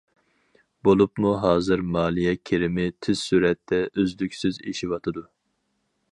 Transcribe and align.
بولۇپمۇ، 0.87 1.33
ھازىر 1.41 1.83
مالىيە 1.97 2.33
كىرىمى 2.49 2.85
تېز 3.07 3.21
سۈرئەتتە 3.25 3.81
ئۈزلۈكسىز 4.05 4.59
ئېشىۋاتىدۇ. 4.71 5.25